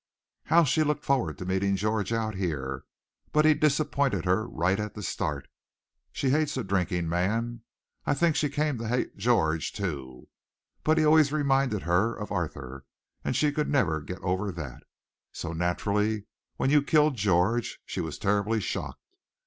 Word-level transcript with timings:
"How 0.45 0.63
she 0.63 0.81
looked 0.81 1.05
forward 1.05 1.37
to 1.37 1.45
meeting 1.45 1.75
George 1.75 2.11
out 2.11 2.33
here! 2.33 2.85
But 3.31 3.45
he 3.45 3.53
disappointed 3.53 4.25
her 4.25 4.47
right 4.47 4.79
at 4.79 4.95
the 4.95 5.03
start. 5.03 5.47
She 6.11 6.31
hates 6.31 6.57
a 6.57 6.63
drinking 6.63 7.07
man. 7.07 7.61
I 8.07 8.15
think 8.15 8.35
she 8.35 8.49
came 8.49 8.79
to 8.79 8.87
hate 8.87 9.15
George, 9.15 9.71
too. 9.71 10.27
But 10.83 10.97
he 10.97 11.05
always 11.05 11.31
reminded 11.31 11.83
her 11.83 12.15
of 12.15 12.31
Arthur, 12.31 12.83
and 13.23 13.35
she 13.35 13.51
could 13.51 13.69
never 13.69 14.01
get 14.01 14.17
over 14.23 14.51
that. 14.53 14.81
So, 15.33 15.53
naturally, 15.53 16.25
when 16.57 16.71
you 16.71 16.81
killed 16.81 17.13
George 17.15 17.79
she 17.85 18.01
was 18.01 18.17
terribly 18.17 18.59
shocked. 18.59 19.05